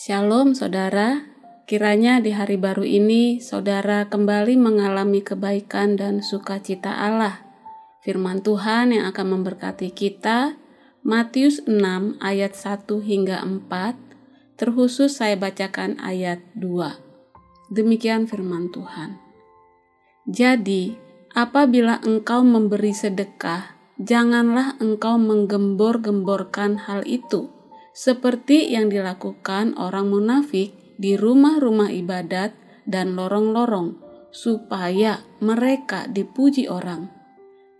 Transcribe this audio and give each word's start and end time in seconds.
Shalom 0.00 0.56
saudara, 0.56 1.28
kiranya 1.68 2.24
di 2.24 2.32
hari 2.32 2.56
baru 2.56 2.88
ini 2.88 3.36
saudara 3.36 4.08
kembali 4.08 4.56
mengalami 4.56 5.20
kebaikan 5.20 6.00
dan 6.00 6.24
sukacita 6.24 7.04
Allah. 7.04 7.44
Firman 8.00 8.40
Tuhan 8.40 8.96
yang 8.96 9.04
akan 9.12 9.26
memberkati 9.36 9.92
kita, 9.92 10.56
Matius 11.04 11.60
6 11.68 12.16
ayat 12.16 12.56
1 12.56 12.88
hingga 13.04 13.44
4, 13.44 14.56
terkhusus 14.56 15.20
saya 15.20 15.36
bacakan 15.36 16.00
ayat 16.00 16.40
2. 16.56 17.68
Demikian 17.68 18.24
firman 18.24 18.72
Tuhan. 18.72 19.20
Jadi, 20.24 20.96
apabila 21.36 22.00
engkau 22.08 22.40
memberi 22.40 22.96
sedekah, 22.96 23.76
janganlah 24.00 24.80
engkau 24.80 25.20
menggembor-gemborkan 25.20 26.88
hal 26.88 27.04
itu 27.04 27.59
seperti 27.90 28.70
yang 28.70 28.86
dilakukan 28.86 29.74
orang 29.74 30.10
munafik 30.10 30.74
di 31.00 31.18
rumah-rumah 31.18 31.90
ibadat 31.90 32.54
dan 32.86 33.18
lorong-lorong, 33.18 33.98
supaya 34.30 35.24
mereka 35.42 36.06
dipuji 36.06 36.70
orang. 36.70 37.10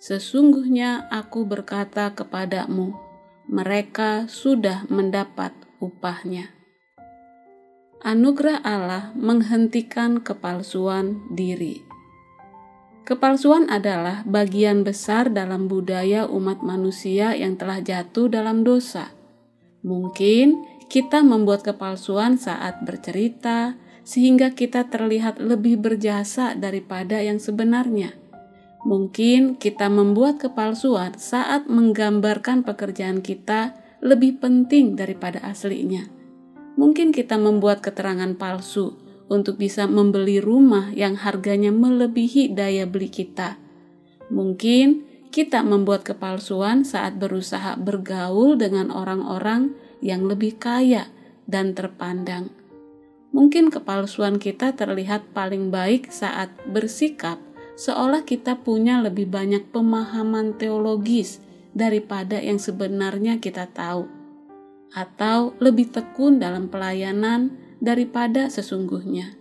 Sesungguhnya 0.01 1.07
aku 1.13 1.45
berkata 1.45 2.17
kepadamu, 2.17 2.97
mereka 3.47 4.27
sudah 4.27 4.89
mendapat 4.89 5.53
upahnya. 5.79 6.51
Anugerah 8.01 8.65
Allah 8.65 9.13
menghentikan 9.13 10.25
kepalsuan 10.25 11.21
diri. 11.29 11.85
Kepalsuan 13.05 13.69
adalah 13.69 14.25
bagian 14.25 14.87
besar 14.89 15.29
dalam 15.29 15.69
budaya 15.69 16.25
umat 16.25 16.65
manusia 16.65 17.37
yang 17.37 17.61
telah 17.61 17.85
jatuh 17.85 18.33
dalam 18.33 18.65
dosa 18.65 19.20
Mungkin 19.81 20.61
kita 20.91 21.23
membuat 21.23 21.63
kepalsuan 21.65 22.37
saat 22.37 22.83
bercerita, 22.83 23.79
sehingga 24.03 24.51
kita 24.57 24.91
terlihat 24.91 25.39
lebih 25.39 25.79
berjasa 25.79 26.59
daripada 26.59 27.23
yang 27.23 27.39
sebenarnya. 27.39 28.17
Mungkin 28.83 29.61
kita 29.61 29.93
membuat 29.93 30.41
kepalsuan 30.41 31.15
saat 31.21 31.69
menggambarkan 31.69 32.65
pekerjaan 32.65 33.21
kita 33.21 33.77
lebih 34.01 34.41
penting 34.41 34.97
daripada 34.97 35.39
aslinya. 35.45 36.09
Mungkin 36.81 37.13
kita 37.13 37.37
membuat 37.37 37.85
keterangan 37.85 38.33
palsu 38.41 38.97
untuk 39.29 39.61
bisa 39.61 39.85
membeli 39.85 40.41
rumah 40.41 40.91
yang 40.97 41.15
harganya 41.15 41.71
melebihi 41.71 42.57
daya 42.57 42.89
beli 42.89 43.13
kita. 43.13 43.61
Mungkin 44.33 45.10
kita 45.31 45.63
membuat 45.63 46.03
kepalsuan 46.03 46.83
saat 46.83 47.19
berusaha 47.19 47.79
bergaul 47.79 48.59
dengan 48.59 48.91
orang-orang 48.91 49.79
yang 50.03 50.27
lebih 50.27 50.59
kaya 50.59 51.07
dan 51.47 51.75
terpandang. 51.75 52.51
Mungkin 53.31 53.71
kepalsuan 53.71 54.43
kita 54.43 54.75
terlihat 54.75 55.31
paling 55.31 55.71
baik 55.71 56.11
saat 56.11 56.51
bersikap 56.67 57.39
seolah 57.79 58.27
kita 58.27 58.61
punya 58.61 58.99
lebih 59.01 59.31
banyak 59.31 59.71
pemahaman 59.71 60.59
teologis 60.59 61.41
daripada 61.73 62.43
yang 62.43 62.59
sebenarnya 62.59 63.39
kita 63.39 63.71
tahu, 63.71 64.05
atau 64.93 65.55
lebih 65.63 65.95
tekun 65.95 66.43
dalam 66.43 66.67
pelayanan 66.67 67.55
daripada 67.79 68.51
sesungguhnya. 68.51 69.39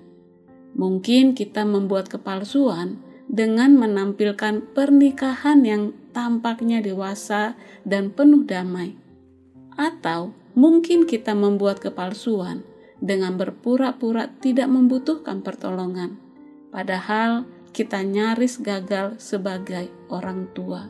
Mungkin 0.77 1.33
kita 1.33 1.65
membuat 1.65 2.07
kepalsuan 2.07 3.01
dengan 3.29 3.77
menampilkan 3.77 4.73
pernikahan 4.73 5.61
yang 5.61 5.93
tampaknya 6.11 6.81
dewasa 6.81 7.53
dan 7.85 8.09
penuh 8.09 8.41
damai. 8.41 8.97
Atau 9.77 10.33
mungkin 10.57 11.05
kita 11.05 11.37
membuat 11.37 11.77
kepalsuan 11.77 12.65
dengan 12.99 13.37
berpura-pura 13.37 14.33
tidak 14.41 14.67
membutuhkan 14.67 15.45
pertolongan, 15.45 16.17
padahal 16.73 17.45
kita 17.71 18.01
nyaris 18.01 18.59
gagal 18.59 19.21
sebagai 19.21 19.93
orang 20.09 20.49
tua. 20.57 20.89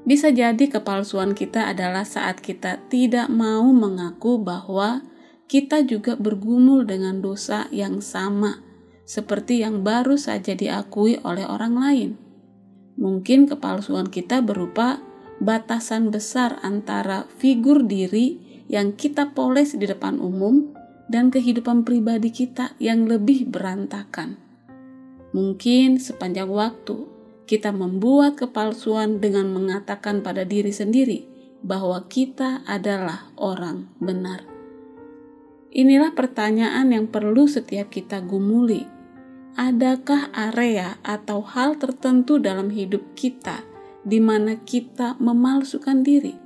Bisa 0.00 0.32
jadi 0.32 0.64
kepalsuan 0.66 1.36
kita 1.36 1.68
adalah 1.68 2.08
saat 2.08 2.40
kita 2.40 2.80
tidak 2.88 3.28
mau 3.28 3.68
mengaku 3.68 4.40
bahwa 4.40 5.04
kita 5.44 5.84
juga 5.84 6.16
bergumul 6.16 6.88
dengan 6.88 7.20
dosa 7.20 7.68
yang 7.68 8.00
sama 8.00 8.69
seperti 9.10 9.66
yang 9.66 9.82
baru 9.82 10.14
saja 10.14 10.54
diakui 10.54 11.18
oleh 11.26 11.42
orang 11.42 11.74
lain. 11.74 12.10
Mungkin 12.94 13.50
kepalsuan 13.50 14.06
kita 14.06 14.38
berupa 14.38 15.02
batasan 15.42 16.14
besar 16.14 16.62
antara 16.62 17.26
figur 17.42 17.82
diri 17.90 18.38
yang 18.70 18.94
kita 18.94 19.34
poles 19.34 19.74
di 19.74 19.90
depan 19.90 20.22
umum 20.22 20.70
dan 21.10 21.34
kehidupan 21.34 21.82
pribadi 21.82 22.30
kita 22.30 22.78
yang 22.78 23.10
lebih 23.10 23.50
berantakan. 23.50 24.38
Mungkin 25.34 25.98
sepanjang 25.98 26.46
waktu 26.46 27.02
kita 27.50 27.74
membuat 27.74 28.38
kepalsuan 28.38 29.18
dengan 29.18 29.50
mengatakan 29.50 30.22
pada 30.22 30.46
diri 30.46 30.70
sendiri 30.70 31.26
bahwa 31.66 32.06
kita 32.06 32.62
adalah 32.62 33.26
orang 33.34 33.90
benar. 33.98 34.46
Inilah 35.74 36.14
pertanyaan 36.14 36.94
yang 36.94 37.10
perlu 37.10 37.50
setiap 37.50 37.90
kita 37.90 38.22
gumuli 38.22 38.99
adakah 39.58 40.30
area 40.30 40.98
atau 41.02 41.42
hal 41.42 41.78
tertentu 41.80 42.38
dalam 42.38 42.70
hidup 42.70 43.02
kita 43.18 43.64
di 44.06 44.22
mana 44.22 44.60
kita 44.62 45.18
memalsukan 45.18 46.06
diri? 46.06 46.36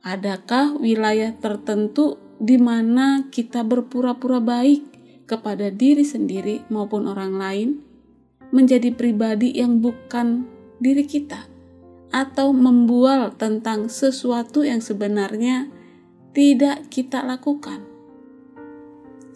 Adakah 0.00 0.80
wilayah 0.80 1.36
tertentu 1.36 2.16
di 2.40 2.56
mana 2.56 3.28
kita 3.28 3.60
berpura-pura 3.60 4.40
baik 4.40 4.88
kepada 5.28 5.68
diri 5.68 6.02
sendiri 6.02 6.64
maupun 6.72 7.04
orang 7.04 7.36
lain, 7.36 7.68
menjadi 8.50 8.96
pribadi 8.96 9.52
yang 9.60 9.84
bukan 9.84 10.48
diri 10.80 11.04
kita, 11.04 11.44
atau 12.10 12.56
membual 12.56 13.36
tentang 13.36 13.92
sesuatu 13.92 14.64
yang 14.64 14.80
sebenarnya 14.80 15.68
tidak 16.32 16.88
kita 16.88 17.20
lakukan? 17.20 17.89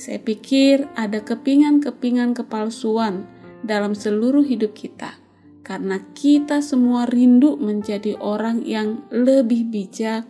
Saya 0.04 0.20
pikir 0.20 0.84
ada 1.00 1.24
kepingan-kepingan 1.24 2.36
kepalsuan 2.36 3.24
dalam 3.64 3.96
seluruh 3.96 4.44
hidup 4.44 4.76
kita, 4.76 5.16
karena 5.64 5.96
kita 6.12 6.60
semua 6.60 7.08
rindu 7.08 7.56
menjadi 7.56 8.12
orang 8.20 8.68
yang 8.68 9.00
lebih 9.08 9.64
bijak, 9.64 10.28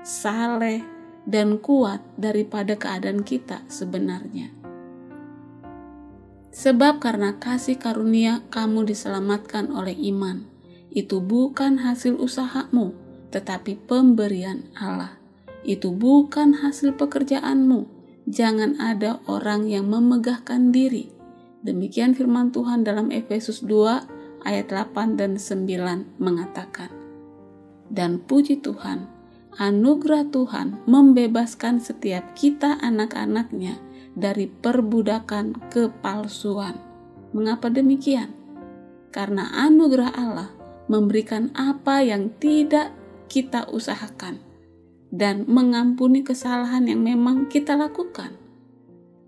saleh, 0.00 0.80
dan 1.28 1.60
kuat 1.60 2.00
daripada 2.16 2.80
keadaan 2.80 3.20
kita 3.20 3.60
sebenarnya. 3.68 4.56
Sebab 6.56 7.04
karena 7.04 7.36
kasih 7.36 7.76
karunia 7.76 8.40
kamu 8.48 8.88
diselamatkan 8.88 9.68
oleh 9.68 10.00
iman. 10.16 10.48
Itu 10.88 11.20
bukan 11.20 11.84
hasil 11.84 12.16
usahamu, 12.16 12.96
tetapi 13.36 13.84
pemberian 13.84 14.64
Allah. 14.80 15.20
Itu 15.60 15.92
bukan 15.92 16.64
hasil 16.64 16.96
pekerjaanmu, 16.96 17.99
jangan 18.30 18.78
ada 18.78 19.18
orang 19.26 19.66
yang 19.66 19.90
memegahkan 19.90 20.70
diri. 20.70 21.10
Demikian 21.66 22.14
firman 22.14 22.54
Tuhan 22.54 22.86
dalam 22.86 23.10
Efesus 23.10 23.60
2 23.66 24.46
ayat 24.46 24.70
8 24.70 25.18
dan 25.18 25.36
9 25.36 26.22
mengatakan. 26.22 26.88
Dan 27.90 28.22
puji 28.22 28.62
Tuhan, 28.62 29.10
anugerah 29.58 30.30
Tuhan 30.30 30.86
membebaskan 30.86 31.82
setiap 31.82 32.38
kita 32.38 32.78
anak-anaknya 32.80 33.82
dari 34.14 34.46
perbudakan 34.46 35.58
kepalsuan. 35.68 36.78
Mengapa 37.34 37.66
demikian? 37.66 38.30
Karena 39.10 39.50
anugerah 39.66 40.14
Allah 40.14 40.50
memberikan 40.86 41.50
apa 41.58 42.02
yang 42.02 42.30
tidak 42.38 42.94
kita 43.26 43.66
usahakan 43.70 44.49
dan 45.10 45.42
mengampuni 45.50 46.22
kesalahan 46.22 46.86
yang 46.86 47.02
memang 47.02 47.50
kita 47.50 47.74
lakukan. 47.74 48.38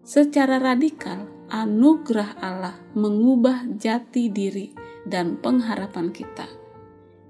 Secara 0.02 0.58
radikal, 0.62 1.26
anugerah 1.50 2.38
Allah 2.38 2.78
mengubah 2.94 3.66
jati 3.78 4.30
diri 4.30 4.74
dan 5.06 5.38
pengharapan 5.38 6.10
kita. 6.14 6.46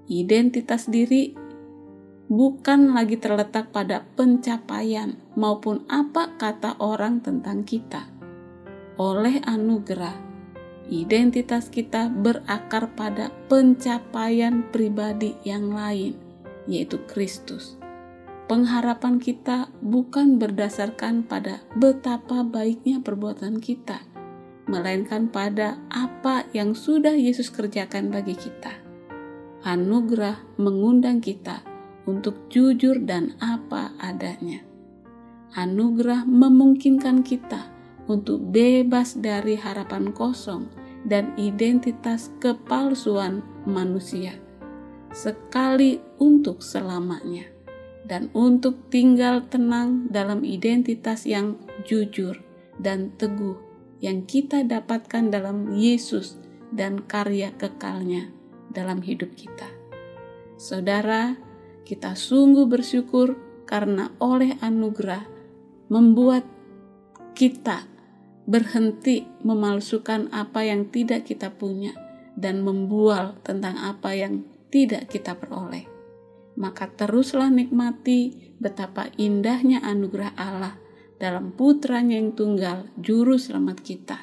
Identitas 0.09 0.89
diri 0.89 1.33
bukan 2.29 2.93
lagi 2.93 3.17
terletak 3.17 3.73
pada 3.73 4.05
pencapaian 4.17 5.17
maupun 5.33 5.85
apa 5.89 6.33
kata 6.37 6.77
orang 6.81 7.21
tentang 7.21 7.65
kita. 7.65 8.09
Oleh 9.01 9.41
anugerah, 9.41 10.13
identitas 10.89 11.69
kita 11.73 12.09
berakar 12.09 12.93
pada 12.93 13.33
pencapaian 13.49 14.61
pribadi 14.69 15.33
yang 15.41 15.73
lain, 15.73 16.13
yaitu 16.69 17.01
Kristus 17.09 17.82
pengharapan 18.47 19.17
kita 19.17 19.71
bukan 19.79 20.37
berdasarkan 20.37 21.23
pada 21.23 21.63
betapa 21.79 22.43
baiknya 22.43 22.99
perbuatan 22.99 23.63
kita, 23.63 24.03
melainkan 24.67 25.31
pada 25.31 25.79
apa 25.91 26.47
yang 26.51 26.75
sudah 26.75 27.15
Yesus 27.15 27.51
kerjakan 27.51 28.11
bagi 28.11 28.35
kita. 28.35 28.79
Anugerah 29.63 30.43
mengundang 30.59 31.23
kita 31.23 31.63
untuk 32.03 32.51
jujur 32.51 32.99
dan 32.99 33.35
apa 33.39 33.95
adanya. 33.99 34.59
anugerah 35.53 36.25
memungkinkan 36.25 37.21
kita 37.21 37.69
untuk 38.09 38.41
bebas 38.49 39.13
dari 39.21 39.53
harapan 39.53 40.09
kosong 40.09 40.65
dan 41.05 41.31
identitas 41.37 42.33
kepalsuan 42.41 43.45
manusia, 43.69 44.33
sekali 45.13 46.01
untuk 46.17 46.65
selamanya, 46.65 47.45
dan 48.03 48.27
untuk 48.35 48.91
tinggal 48.91 49.47
tenang 49.47 50.11
dalam 50.11 50.43
identitas 50.43 51.23
yang 51.23 51.55
jujur 51.87 52.39
dan 52.79 53.15
teguh 53.15 53.55
yang 54.03 54.27
kita 54.27 54.67
dapatkan 54.67 55.31
dalam 55.31 55.71
Yesus 55.71 56.35
dan 56.75 56.99
karya 57.07 57.55
kekalnya 57.55 58.27
dalam 58.73 58.99
hidup 58.99 59.31
kita. 59.37 59.69
Saudara, 60.59 61.39
kita 61.87 62.15
sungguh 62.17 62.67
bersyukur 62.67 63.39
karena 63.63 64.11
oleh 64.19 64.59
anugerah 64.59 65.23
membuat 65.87 66.43
kita 67.31 67.87
berhenti 68.43 69.23
memalsukan 69.47 70.27
apa 70.35 70.67
yang 70.67 70.91
tidak 70.91 71.23
kita 71.23 71.47
punya 71.55 71.95
dan 72.35 72.65
membual 72.65 73.39
tentang 73.45 73.79
apa 73.79 74.11
yang 74.17 74.43
tidak 74.67 75.07
kita 75.07 75.37
peroleh. 75.37 75.92
Maka 76.53 76.85
teruslah 76.89 77.49
nikmati 77.49 78.53
betapa 78.61 79.09
indahnya 79.17 79.81
anugerah 79.81 80.33
Allah 80.37 80.75
dalam 81.17 81.55
putranya 81.55 82.19
yang 82.19 82.35
tunggal, 82.35 82.91
juru 82.99 83.39
selamat 83.39 83.77
kita. 83.81 84.19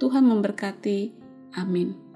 Tuhan 0.00 0.24
memberkati. 0.24 1.12
Amin. 1.54 2.09